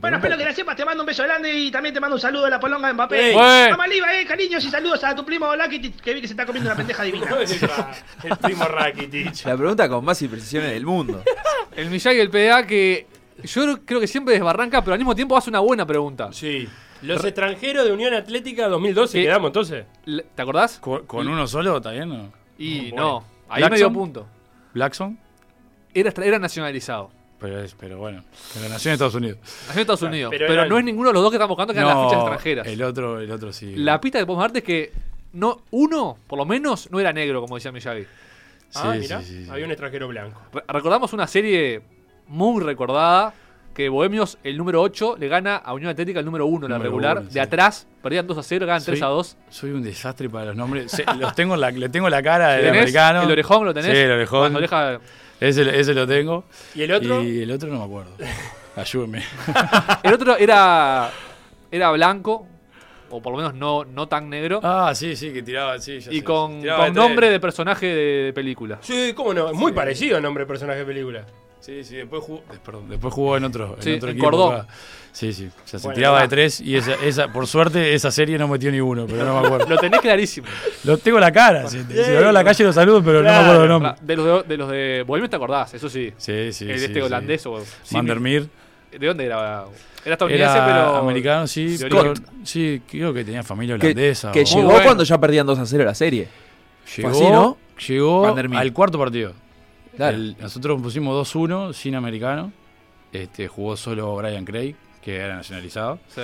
[0.00, 2.20] Bueno, espero que la sepas, te mando un beso grande y también te mando un
[2.22, 3.28] saludo de la polonga de Mbappé.
[3.28, 3.34] Ey.
[3.34, 3.70] Bueno.
[3.72, 6.46] Mamá Liva, eh, cariños y saludos a tu primo Lucky que vi que se está
[6.46, 7.36] comiendo una pendeja divina.
[8.22, 9.44] el primo Rakitic.
[9.44, 11.22] La pregunta con más imprecisiones del mundo.
[11.76, 15.50] El Miyagi del PDA que yo creo que siempre desbarranca, pero al mismo tiempo hace
[15.50, 16.32] una buena pregunta.
[16.32, 16.68] Sí.
[17.02, 19.22] Los extranjeros de Unión Atlética 2012 Sí.
[19.24, 19.86] quedamos entonces.
[20.34, 20.78] ¿Te acordás?
[20.80, 22.08] ¿Con, con uno solo está bien?
[22.08, 22.32] ¿no?
[22.58, 23.70] Y no, ahí Blackson.
[23.70, 24.26] medio punto.
[24.74, 25.18] Blackson.
[25.94, 27.10] Era, era nacionalizado.
[27.40, 29.38] Pero, es, pero bueno, pero nació en Estados Unidos.
[29.42, 30.34] Nació en Estados Unidos.
[30.36, 32.18] pero no el- es ninguno de los dos que estamos buscando que eran las fichas
[32.20, 32.66] extranjeras.
[32.66, 33.76] El otro, el otro sí.
[33.76, 34.92] La pista que podemos darte es que
[35.34, 38.06] no, uno, por lo menos, no era negro, como decía Miyagi.
[38.74, 39.50] ah, Sí, mira, sí, sí, sí.
[39.52, 40.42] había un extranjero blanco.
[40.52, 41.80] Re- recordamos una serie
[42.28, 43.34] muy recordada
[43.74, 46.82] que Bohemios, el número 8, le gana a Unión Atlética el número 1, la Número
[46.90, 47.16] regular.
[47.18, 47.38] uno, de sí.
[47.38, 49.36] atrás, perdían 2 a 0, ganan Soy- 3 a 2.
[49.50, 50.90] Soy un desastre para los nombres.
[50.90, 53.22] Se- los tengo en la, le tengo la cara del americano.
[53.22, 53.92] ¿El orejón lo tenés?
[53.92, 54.52] Sí, el orejón.
[54.52, 55.00] Las orejas-
[55.40, 56.44] Ese, ese lo tengo.
[56.74, 57.22] ¿Y el otro?
[57.22, 58.10] Y el otro no me acuerdo.
[58.76, 59.22] Ayúdeme.
[60.04, 61.10] El otro era,
[61.70, 62.46] era blanco,
[63.10, 66.12] o por lo menos no, no tan negro, Ah, sí, sí, que tiraba, sí, ya
[66.12, 66.24] y sé.
[66.24, 68.78] con, Tiraba con de nombre de personaje de película.
[68.80, 69.52] Sí, cómo no.
[69.52, 71.24] Muy parecido al nombre de personaje de película.
[71.68, 74.52] Sí, sí, después jugó, eh, perdón, después jugó en otro, en Sí, otro en equipo.
[74.52, 74.66] Acá.
[75.12, 75.48] Sí, sí.
[75.48, 76.22] O sea, se Bueno, tiraba va.
[76.22, 79.38] de tres y esa, esa, por suerte esa serie no metió ni uno, pero no
[79.38, 79.66] me acuerdo.
[79.74, 80.46] Lo tenés clarísimo.
[80.84, 81.68] lo tengo en la cara.
[81.68, 83.92] Si, si lo veo en la calle lo saludo, pero no me acuerdo el nombre.
[84.00, 86.10] De los de, de los de Bohemios te acordás, eso sí.
[86.16, 86.70] Sí, sí.
[86.70, 87.00] el sí, este sí.
[87.00, 87.60] holandés o...
[87.82, 88.46] sí, Vandermeer.
[88.90, 89.66] ¿De dónde era?
[90.06, 90.96] Era estadounidense, Era pero...
[90.96, 91.76] americano, sí.
[91.82, 94.32] pero- sí, creo que tenía familia holandesa.
[94.32, 94.84] que o- llegó bueno.
[94.84, 96.28] cuando ya perdían 2 a 0 la serie.
[96.96, 97.58] Llegó, así, ¿no?
[97.86, 98.26] llegó
[98.56, 99.34] al cuarto partido.
[99.98, 100.16] Claro.
[100.16, 102.50] El- nosotros pusimos 2-1 sin americano.
[103.12, 105.98] Este, jugó solo Brian Craig, que era nacionalizado.
[106.08, 106.22] Sí.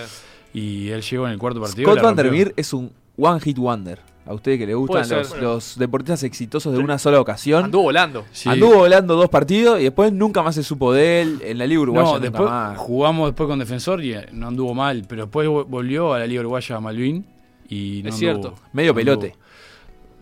[0.58, 1.84] Y él llegó en el cuarto partido.
[1.88, 2.22] Scott la rompió.
[2.24, 4.00] Vandermeer es un one hit wonder.
[4.26, 5.06] A ustedes que le gustan
[5.42, 7.64] los, deportistas exitosos de una sola ocasión.
[7.64, 8.24] Anduvo volando.
[8.32, 8.48] Sí.
[8.48, 11.40] Anduvo volando dos partidos y después nunca más se supo de él.
[11.44, 12.78] En la Liga Uruguaya No, nunca después más.
[12.78, 16.26] jugamos después con Defensor y eh, no anduvo mal, pero después vo- volvió a la
[16.26, 17.26] Liga Uruguaya a Malvin
[17.68, 18.54] y no Es anduvo- cierto.
[18.72, 19.20] Medio no anduvo.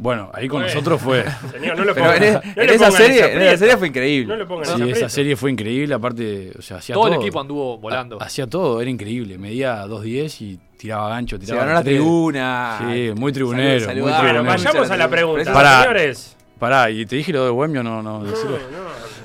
[0.03, 0.75] Bueno, ahí con Bueno.
[0.75, 1.25] nosotros fue.
[1.53, 2.23] Señor, no lo Pero pongan.
[2.25, 3.57] en, no en le esa pongan serie, en esa aprieta.
[3.59, 4.27] serie fue increíble.
[4.27, 7.15] No le pongan Sí, esa serie fue increíble, aparte, o sea, hacía Todo todo.
[7.15, 8.21] el equipo anduvo volando.
[8.21, 9.38] Ha- Hacía todo, era increíble.
[9.38, 12.79] Medía 2.10 y tiraba gancho, Se tiraba ganó la tribuna.
[12.81, 14.23] Sí, muy tribunero, Salud- muy saludaba.
[14.23, 14.65] Bueno, tribunero.
[14.73, 15.53] vayamos a la pregunta.
[15.53, 15.81] Pará.
[15.83, 16.37] Señores.
[16.59, 18.33] Pará, y te dije lo de Bohemio, no, no, no.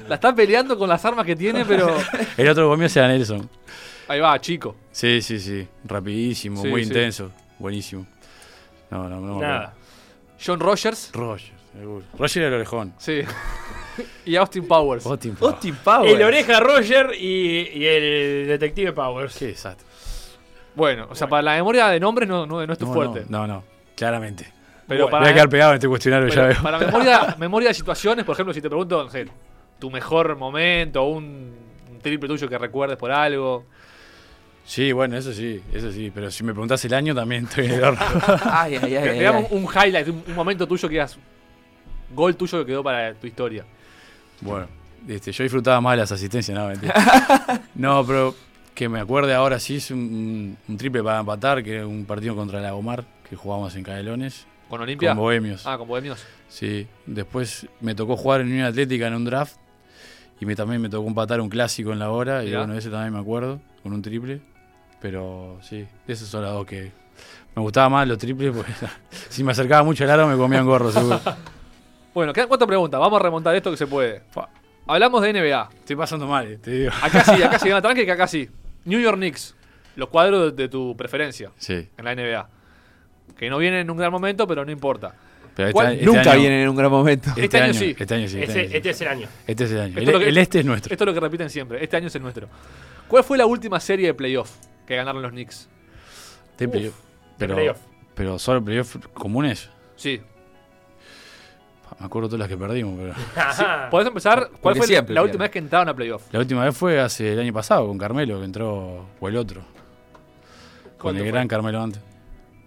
[0.07, 1.95] La están peleando con las armas que tiene, pero...
[2.37, 3.49] El otro Bohemio era Nelson.
[4.07, 4.75] Ahí va, chico.
[4.91, 5.67] Sí, sí, sí.
[5.85, 6.87] Rapidísimo, Sí, muy sí.
[6.89, 7.31] intenso.
[7.59, 8.05] Buenísimo.
[8.89, 9.39] No, no, no.
[9.41, 9.73] Nada.
[10.43, 11.11] John Rogers.
[11.13, 12.05] Roger, seguro.
[12.17, 12.93] Roger el orejón.
[12.97, 13.21] Sí.
[14.25, 15.05] y Austin Powers.
[15.05, 15.53] Austin Powers.
[15.55, 16.11] Austin Powers.
[16.13, 19.35] El oreja Roger y, y el detective Powers.
[19.37, 19.85] Qué desastre.
[20.75, 23.25] Bueno, o sea, para la memoria de nombres no, no, no es tu No, fuerte.
[23.29, 23.63] No, no, no,
[23.95, 24.43] claramente.
[24.87, 26.61] Pero Bueno, Voy a para, quedar pegado en este cuestionario, ya veo.
[26.61, 29.27] para memoria, memoria de situaciones, por ejemplo, si te pregunto, no sé,
[29.79, 31.55] tu mejor momento o un,
[31.91, 33.65] un triple tuyo que recuerdes por algo.
[34.67, 36.11] Sí, bueno, eso sí, eso sí.
[36.13, 37.99] Pero si me preguntás el año, también estoy en el horno.
[38.43, 39.57] Ay, ay, ay, ay, Digamos ay.
[39.57, 41.17] un highlight, un, un momento tuyo que digas,
[42.13, 43.63] gol tuyo que quedó para tu historia.
[44.41, 44.67] Bueno,
[45.07, 46.93] este, yo disfrutaba más de las asistencias, no, mentira.
[47.75, 48.35] No, pero
[48.75, 52.35] que me acuerde ahora sí es un, un triple para empatar, que era un partido
[52.35, 55.11] contra la Gomar, que jugábamos en Canelones, ¿Con Olimpia?
[55.11, 55.65] con Bohemios.
[55.65, 56.25] Ah, con Bohemios.
[56.49, 59.55] Sí, después me tocó jugar en Unión Atlética en un draft
[60.41, 63.13] y me, también me tocó empatar un clásico en la hora y bueno, ese también
[63.13, 64.41] me acuerdo, con un triple.
[65.01, 66.91] Pero sí, esos son los dos que
[67.55, 68.71] me gustaba más los triples porque
[69.29, 71.19] si me acercaba mucho al aro me comían gorro seguro.
[72.13, 72.99] Bueno, quedan cuatro preguntas.
[72.99, 74.23] Vamos a remontar esto que se puede.
[74.87, 75.69] Hablamos de NBA.
[75.81, 76.91] Estoy pasando mal, eh, te digo.
[76.99, 78.49] Acá sí, acá sí, tranqui que acá sí.
[78.85, 79.53] New York Knicks.
[79.95, 82.49] Los cuadros de, de tu preferencia Sí, en la NBA.
[83.37, 85.13] Que no vienen en un gran momento, pero no importa.
[85.55, 87.29] pero este, este Nunca año- vienen en un gran momento.
[87.29, 87.95] Este, Este año año, sí.
[87.99, 88.39] Este año sí.
[88.41, 88.77] Este, Ese- año, sí.
[88.77, 89.27] este es el año.
[89.45, 89.87] Este es el año.
[89.89, 90.91] Esto El, es lo que- el este es nuestro.
[90.93, 91.83] Esto es lo que repiten siempre.
[91.83, 92.47] Este año es el nuestro.
[93.07, 94.49] ¿Cuál fue la última serie de playoff
[94.87, 95.69] que ganaron los Knicks?
[96.57, 96.95] De playoff.
[96.95, 97.77] de Pero playoff.
[98.15, 99.69] Pero solo playoffs comunes.
[99.95, 100.21] Sí.
[101.99, 103.89] Me acuerdo todas las que perdimos, pero.
[103.91, 104.49] Podés empezar.
[104.61, 106.23] ¿Cuál Porque fue la última vez que entraron a playoff?
[106.31, 109.61] La última vez fue hace el año pasado con Carmelo, que entró, o el otro.
[109.61, 111.31] Con ¿Cuándo el fue?
[111.31, 112.01] gran Carmelo antes.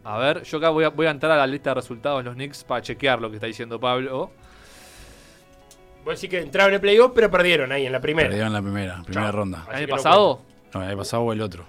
[0.02, 2.24] A ver, yo acá voy a, voy a entrar a la lista de resultados de
[2.24, 4.30] los Knicks para chequear lo que está diciendo Pablo.
[6.04, 8.28] Vos decís que entraron en el playoff, pero perdieron ahí en la primera.
[8.28, 9.33] Perdieron en la primera, primera Chao.
[9.37, 9.66] ronda.
[9.70, 10.42] ¿El año pasado?
[10.72, 11.64] No, el año pasado o el otro.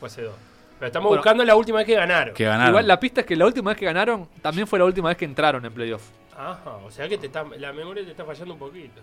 [0.00, 0.34] Fue hace dos.
[0.78, 1.20] Pero estamos Bueno.
[1.20, 2.34] buscando la última vez que ganaron.
[2.34, 2.70] Que ganaron.
[2.70, 5.18] Igual la pista es que la última vez que ganaron también fue la última vez
[5.18, 6.02] que entraron en playoff.
[6.36, 9.00] Ajá, o sea que te está, la memoria te está fallando un poquito.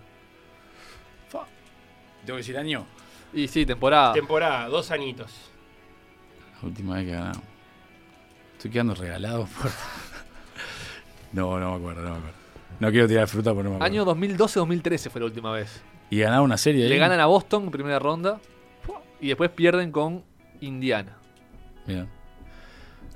[2.25, 2.85] ¿Tengo que decir año?
[3.31, 4.11] Y sí, temporada.
[4.13, 5.31] Temporada, dos añitos.
[6.61, 7.41] La última vez que ganaron.
[8.53, 9.71] Estoy quedando regalado por.
[11.31, 12.37] no, no me acuerdo, no me acuerdo.
[12.79, 13.93] No quiero tirar fruta, pero no me acuerdo.
[13.93, 15.81] Año 2012-2013 fue la última vez.
[16.09, 16.89] Y ganaron una serie ahí.
[16.89, 18.39] Le ganan a Boston en primera ronda
[19.21, 20.23] y después pierden con
[20.61, 21.17] Indiana.
[21.85, 22.07] Bien.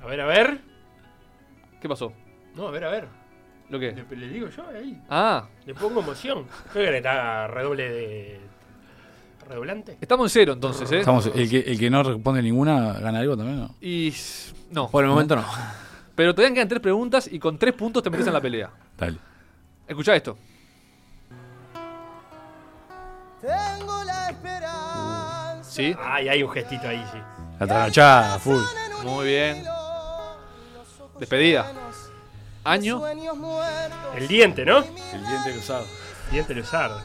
[0.02, 0.60] A ver, a ver.
[1.80, 2.12] ¿Qué pasó?
[2.54, 3.08] No, a ver, a ver.
[3.70, 3.92] ¿Lo qué?
[3.92, 5.00] Le, le digo yo ahí.
[5.08, 6.46] Ah, Le pongo emoción.
[6.72, 8.40] ¿Qué que está redoble de.
[9.48, 9.96] redoblante?
[10.00, 10.98] estamos en cero entonces, ¿eh?
[10.98, 13.74] Estamos, el, que, el que no responde ninguna gana algo también, ¿no?
[13.80, 14.12] Y
[14.70, 14.90] no.
[14.90, 15.44] Por el momento no.
[16.14, 18.70] Pero todavía quedan tres preguntas y con tres puntos te metes en la pelea.
[18.98, 19.16] Dale.
[19.88, 20.36] Escucha esto.
[25.72, 25.96] ¿Sí?
[26.02, 27.18] Ay, hay un gestito ahí, sí.
[27.58, 28.62] La trasnochada, full.
[29.04, 29.64] Muy bien.
[31.18, 31.72] Despedida.
[32.64, 32.98] Año.
[32.98, 33.98] Sueños muertos.
[34.16, 34.78] El diente, ¿no?
[34.78, 35.86] El diente cruzado.
[36.30, 37.00] Diente Luzardo.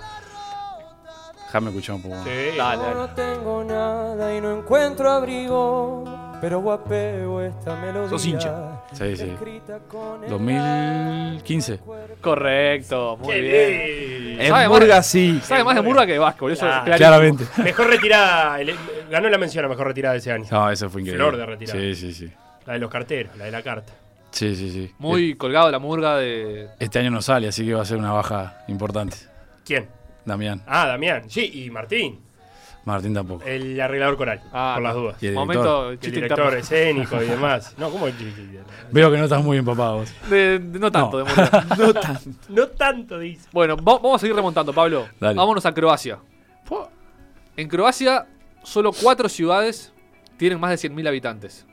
[1.46, 2.16] Déjame escuchar un poco.
[2.26, 2.58] Sí.
[2.58, 3.14] Dale, Yo no dale.
[3.16, 6.04] tengo nada y no encuentro abrigo,
[6.42, 8.10] pero guapeo esta melodía.
[8.10, 8.82] Sos hincha.
[8.94, 9.24] Sí, sí.
[9.24, 11.80] escrita con el 2015.
[12.22, 14.28] Correcto, muy Qué bien.
[14.28, 14.42] bien.
[14.42, 15.40] En ¿Sabe Murga sí.
[15.44, 16.98] Sabe más de Murga que de básquetbol, eso Ah, es clarísimo.
[16.98, 17.46] Claramente.
[17.64, 18.62] Mejor retirada.
[18.62, 18.76] el-
[19.10, 20.46] ganó la mención a mejor retirada de ese año.
[20.52, 21.24] No, eso fue increíble.
[21.24, 21.80] Flor de retirada.
[21.80, 22.32] Sí, sí, sí.
[22.66, 23.94] La de los carteros, la de la carta.
[24.32, 24.92] Sí, sí, sí.
[25.00, 26.68] Muy colgado la Murga de...
[26.80, 29.16] Este año no sale, así que va a ser una baja importante.
[29.66, 29.88] ¿Quién?
[30.26, 30.62] Damián.
[30.68, 31.30] Ah, Damián.
[31.30, 32.20] Sí, y Martín,
[32.88, 33.44] Martín tampoco.
[33.46, 35.22] el arreglador coral, Ah, por las dudas.
[35.22, 37.76] Y el Momento Y el director escénico y demás.
[37.78, 38.08] No, ¿cómo?
[38.94, 40.06] Veo que no estás muy empapado.
[40.30, 41.26] De- de- no tanto, No.
[41.26, 41.34] de.
[41.78, 42.30] No tanto.
[42.48, 43.50] No tanto, dice.
[43.52, 45.06] Bueno, va- vamos a seguir remontando, Pablo.
[45.20, 45.36] Dale.
[45.36, 46.18] Vámonos a Croacia.
[47.58, 48.26] En Croacia,
[48.64, 49.92] solo cuatro ciudades
[50.38, 51.66] tienen más de 100.000 habitantes.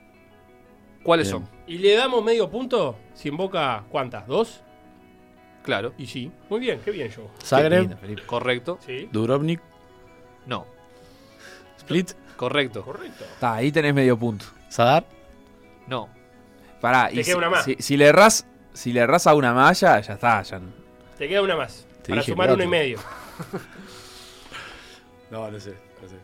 [1.04, 1.44] ¿Cuáles Bien.
[1.44, 1.50] son?
[1.68, 2.96] ¿Y le damos medio punto?
[3.12, 4.26] Si invoca, ¿cuántas?
[4.26, 4.62] ¿Dos?
[5.62, 5.92] Claro.
[5.96, 6.32] Y sí.
[6.50, 7.30] Muy bien, qué bien yo.
[7.42, 7.96] Zagreb,
[8.26, 8.78] Correcto.
[8.84, 9.08] Sí.
[9.12, 9.60] Dubrovnik,
[10.46, 10.66] No.
[11.84, 12.82] Split, Correcto.
[12.82, 13.24] Correcto.
[13.24, 14.44] Está, ahí tenés medio punto.
[14.68, 15.04] Sadar.
[15.86, 16.08] No.
[16.80, 17.64] Pará, Te y queda si, una más.
[17.64, 20.42] Si, si le errás, si le errás a una malla, ya está.
[20.42, 20.58] Ya.
[20.58, 20.66] no.
[21.16, 21.86] Te queda una más.
[22.02, 22.54] Te para dije sumar cuatro.
[22.56, 22.98] uno y medio.
[25.30, 26.14] No, no sé, no sé.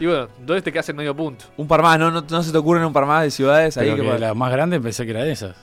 [0.00, 1.44] Y bueno, ¿dónde te quedas el medio punto?
[1.58, 3.90] Un par más, ¿no, no, no se te ocurren un par más de ciudades ahí
[3.90, 5.54] Pero que que la más grande pensé que era de esas.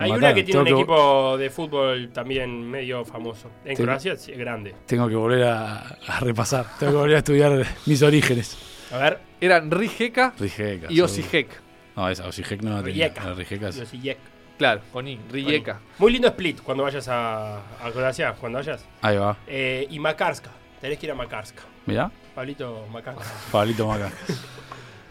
[0.00, 3.50] Hay una que tiene un equipo de fútbol también medio famoso.
[3.64, 3.76] En.
[3.76, 4.74] Croacia es grande.
[4.86, 6.66] Tengo que volver a, a repasar.
[6.78, 8.56] Tengo que volver a estudiar mis orígenes.
[8.92, 10.86] A ver, Eran Rijeka Rijeka.
[10.90, 11.00] y.
[11.00, 11.48] Osijek.
[11.96, 13.08] No, esa Osijek no la tenía.
[13.36, 13.72] Rijeka.
[13.72, 14.18] Josijek.
[14.58, 15.18] Claro, con I.
[15.30, 15.80] Rijeka.
[15.98, 18.84] Muy lindo split cuando vayas a, a Croacia, cuando vayas.
[19.02, 19.36] Ahí va.
[19.46, 20.50] Eh, y Makarska.
[20.80, 21.62] Tenés que ir a Makarska.
[21.86, 22.10] Mirá.
[22.34, 23.24] Pablito Makarska.
[23.52, 24.10] Pablito Maca.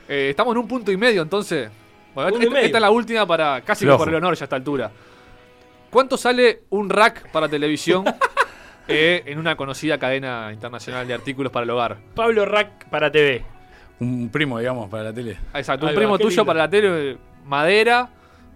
[0.07, 1.69] Eh, estamos en un punto y medio entonces.
[2.23, 4.91] Bueno, esta, es la última para casi que por el honor ya a esta altura.
[5.89, 8.05] ¿Cuánto sale un rack para televisión
[8.87, 11.97] eh, en una conocida cadena internacional de artículos para el hogar?
[12.15, 13.43] Pablo Rack para TV.
[13.99, 15.37] Un primo, digamos, para la tele.
[15.53, 16.45] Ah, Exacto, un va, primo tuyo lindo.
[16.45, 18.07] para la tele, madera,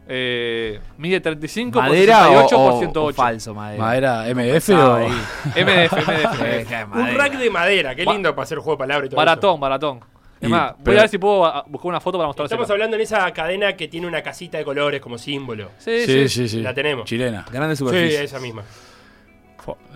[0.08, 3.16] eh, mide 35 ¿Madera por o, 68 o- por o 108.
[3.16, 3.84] falso madera?
[3.84, 4.94] ¿Madera MDF o.?
[4.96, 5.08] ahí.
[5.64, 6.68] MDF, MDF.
[6.68, 7.96] Que Un rack de madera.
[7.96, 10.00] Qué Ba- lindo para hacer juego de palabras y todo Baratón, baratón.
[10.44, 12.28] Es Y- más, voy pero- a ver si puedo ah, buscar una foto para eso.
[12.30, 12.54] mostrarse.
[12.54, 15.70] Estamos hablando en esa cadena que tiene una casita de colores como símbolo.
[15.78, 16.30] Sí, Sí, sí.
[16.30, 16.62] sí, sí.
[16.62, 17.06] La tenemos.
[17.06, 17.46] Chilena.
[17.52, 18.24] Grande Sí, superficie.
[18.24, 18.64] esa misma.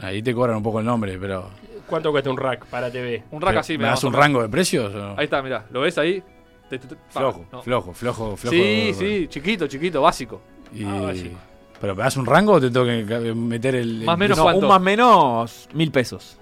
[0.02, 1.50] Ahí te cobran un poco el nombre, pero.
[1.88, 3.24] ¿Cuánto cuesta un rack para TV?
[3.32, 3.78] Un rack pero, así.
[3.78, 4.94] ¿Me das un rango de precios?
[4.96, 5.16] o?
[5.18, 5.66] Ahí está, mirá.
[5.72, 6.24] ¿Lo ves ahí?
[6.70, 7.62] Te- te- te- pa, Flojo, no.
[7.62, 8.56] flojo, flojo, flojo.
[8.56, 10.42] Sí, sí, chiquito, chiquito, básico.
[10.74, 11.38] Y- Ah, básico.
[11.80, 14.00] ¿Pero me das un rango o te tengo que meter el.
[14.06, 14.60] Más o el menos No, ¿cuánto?
[14.62, 16.38] un más menos, mil pesos.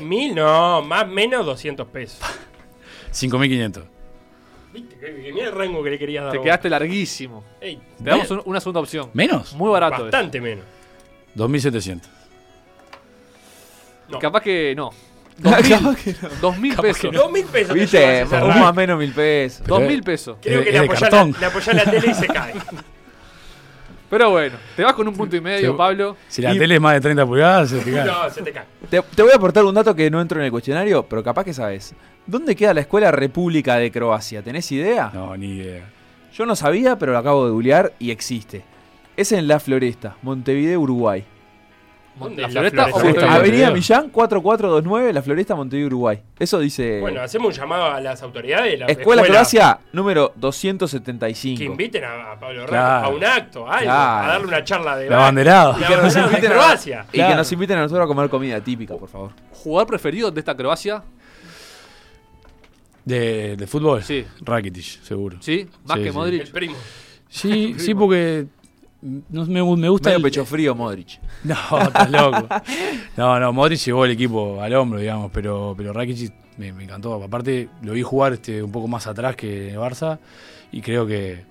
[0.00, 2.20] Mil, no, más menos 200 pesos.
[3.12, 3.82] 5.500.
[4.72, 6.32] Viste, que, que mira el rango que le querías dar.
[6.32, 6.44] Te vos.
[6.44, 7.42] quedaste larguísimo.
[7.60, 9.10] Ey, Te damos un- una segunda opción.
[9.14, 9.54] ¿Menos?
[9.54, 9.96] Muy barato.
[9.96, 10.02] es.
[10.12, 10.64] bastante menos.
[11.36, 12.02] 2.700.
[14.08, 14.18] No.
[14.18, 14.90] Capaz que no.
[15.42, 16.28] Capaz 2000, que no.
[16.40, 17.12] 2000 pesos.
[17.12, 17.68] Dos mil pesos.
[17.74, 18.58] te Viste, llevas ese un rack.
[18.60, 19.60] más menos mil pesos.
[19.64, 20.36] Pero 2000 es- pesos.
[20.42, 21.36] Creo Es que de- le es de apoyás, la, cartón.
[21.40, 22.54] le apoyás la tele y se cae.
[24.10, 25.76] Pero bueno, te vas con un punto y medio.
[25.76, 26.16] Pablo.
[26.28, 28.04] Si la Y- tele es más de 30 pulgadas, se te cae.
[28.06, 28.64] No, se te cae.
[28.88, 31.44] Te, te voy a aportar un dato que no entro en el cuestionario, pero capaz
[31.44, 31.94] que sabes.
[32.26, 34.42] ¿Dónde queda la Escuela República de Croacia?
[34.42, 35.10] ¿Tenés idea?
[35.12, 35.88] No, ni idea.
[36.32, 38.64] Yo no sabía, pero lo acabo de googlear y existe.
[39.16, 41.24] Es en La Floresta, Montevideo, Uruguay.
[42.18, 43.34] ¿Dónde ¿La es la Floresta o Floresta?
[43.34, 46.20] Avenida Millán 4429, La Floresta, Montevideo, Uruguay.
[46.38, 48.72] Eso dice Bueno, hacemos un llamado a las autoridades.
[48.72, 51.58] de La Escuela Croacia número 275.
[51.58, 53.06] Que inviten a, a Pablo Rato Claro.
[53.06, 54.24] a un acto, a algo, Claro.
[54.24, 55.78] a darle una charla de La banderada.
[55.78, 57.06] La Y que nos inviten a- Croacia.
[57.12, 59.30] Y que nos inviten a nosotros a comer comida típica, por favor.
[59.52, 61.02] ¿Jugador preferido de esta Croacia?
[63.04, 64.02] De, de fútbol.
[64.02, 64.24] Sí.
[64.42, 65.38] Rakitic, seguro.
[65.40, 65.66] ¿Sí?
[65.86, 66.16] Más Sí, que sí.
[66.16, 66.42] Modric.
[66.42, 66.76] El primo.
[67.28, 68.46] Sí, sí, porque
[69.00, 71.20] no, me, me gusta Medio el- pecho frío, Modric.
[71.44, 72.48] No, estás loco.
[73.16, 77.14] No, no, Modric llevó el equipo al hombro, digamos, pero, pero Rakitic me, me encantó.
[77.22, 80.18] Aparte, lo vi jugar este, un poco más atrás que Barça
[80.72, 81.44] y creo que,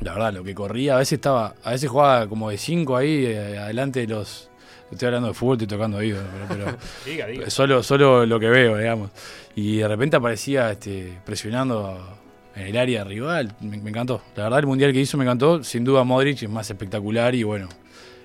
[0.00, 3.26] la verdad, lo que corría, a veces estaba, a veces jugaba como de 5 ahí,
[3.26, 4.50] eh, adelante de los...
[4.90, 7.50] Estoy hablando de fútbol, estoy tocando oídos, pero, pero Diga, diga.
[7.50, 9.10] solo, solo lo que veo, digamos.
[9.54, 12.17] Y de repente aparecía este, presionando
[12.58, 13.54] en el área rival.
[13.60, 14.20] Me, me encantó.
[14.36, 15.62] La verdad, el mundial que hizo me encantó.
[15.62, 17.68] Sin duda, Modric es más espectacular y bueno,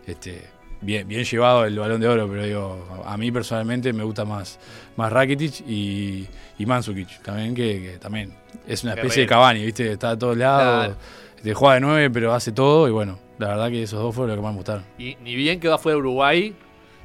[0.07, 0.41] este,
[0.81, 2.27] bien, bien llevado el balón de oro.
[2.29, 4.59] Pero digo, a mí personalmente me gusta más,
[4.95, 8.33] más Rakitic y, y Mandzukic también, que, que también
[8.67, 9.27] es una especie de.
[9.27, 9.91] Cavani, ¿viste?
[9.91, 10.85] Está a todos lados.
[10.87, 10.99] Claro.
[11.37, 12.87] Este, juega de nueve, pero hace todo.
[12.87, 14.83] Y bueno, la verdad que esos dos fueron los que más me gustaron.
[14.97, 16.55] Y ni bien quedó afuera Uruguay,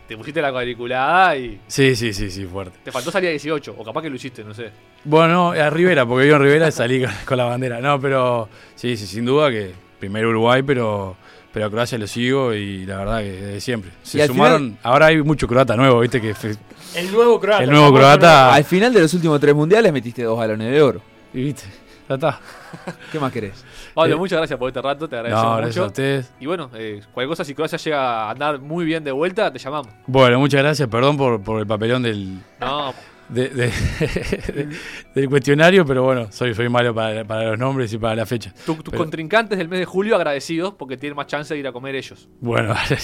[0.09, 2.79] te pusiste la cuadriculada y Sí, sí, sí, sí, fuerte.
[2.83, 3.75] te faltó salir a 18.
[3.79, 4.71] O capaz que lo hiciste, no sé.
[5.05, 7.81] Bueno, no, a Rivera, porque yo en Rivera salí con, la bandera.
[7.81, 11.17] No, pero sí, sí, sin duda que primero Uruguay, pero,
[11.53, 13.91] pero a Croacia lo sigo y la verdad que desde siempre.
[14.03, 16.57] Se sumaron, ahora hay mucho croata nuevo, viste que fe-
[16.95, 17.63] El nuevo croata.
[17.65, 18.55] El nuevo croata.
[18.55, 21.03] Al final de los últimos tres mundiales metiste dos balones de oro.
[21.35, 21.65] y viste,
[22.09, 22.41] ya está.
[23.13, 23.65] ¿Qué más querés?
[23.95, 25.83] Pablo, Eh, muchas gracias por este rato, te No, gracias mucho.
[25.85, 26.33] a ustedes.
[26.41, 29.59] Y bueno, eh, cualquier cosa, si Croacia llega a andar muy bien de vuelta, te
[29.59, 29.89] llamamos.
[30.07, 32.95] Bueno, muchas gracias, perdón por, por el papelón del, No,
[33.29, 33.67] de- de-
[34.53, 34.69] de-
[35.15, 38.53] del cuestionario, pero bueno, soy, soy malo para, para los nombres y para la fecha.
[38.65, 41.67] tu- tus Pero- contrincantes del mes de julio agradecidos porque tienen más chance de ir
[41.69, 42.29] a comer ellos.
[42.41, 42.99] Bueno, dale,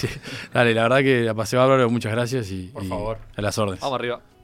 [0.53, 3.19] dale, la verdad que la pasé bárbaro, muchas gracias y, Por y favor.
[3.37, 3.81] a las órdenes.
[3.81, 4.21] Vamos arriba.